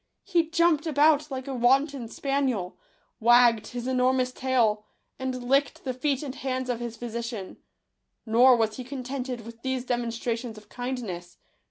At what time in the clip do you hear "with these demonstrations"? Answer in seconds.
9.41-10.57